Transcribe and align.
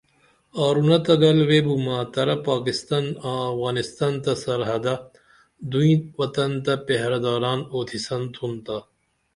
آرونہ 0.63 0.97
تہ 1.05 1.13
گل 1.21 1.39
ویبومہ 1.49 1.97
ترا 2.13 2.35
پاکستان 2.47 3.05
آں 3.29 3.41
افغانستان 3.51 4.13
تہ 4.23 4.31
سرحدہ 4.43 4.93
دونئی 5.69 5.93
وطن 6.17 6.51
تہ 6.63 6.73
پہرہ 6.85 7.19
داران 7.25 7.59
اُوتھی 7.73 7.99
سن 8.05 8.21
تھُن 8.33 8.53
تا 8.65 8.77